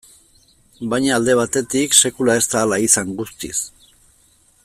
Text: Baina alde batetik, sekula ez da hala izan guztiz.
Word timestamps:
Baina 0.93 1.11
alde 1.17 1.35
batetik, 1.41 1.93
sekula 1.99 2.39
ez 2.41 2.47
da 2.55 2.63
hala 2.65 2.81
izan 2.87 3.13
guztiz. 3.21 3.57